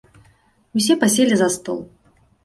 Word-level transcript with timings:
Усе 0.79 0.95
паселі 1.03 1.37
за 1.41 1.49
стол. 1.57 1.79